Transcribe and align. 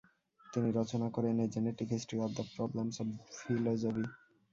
তিনি 0.45 0.69
রচনা 0.71 1.07
করেন- 1.09 1.41
a 1.41 1.55
genetic 1.55 1.87
history 1.89 2.17
of 2.19 2.31
the 2.31 2.43
problems 2.55 2.97
of 3.01 3.07
philosophy. 3.37 4.03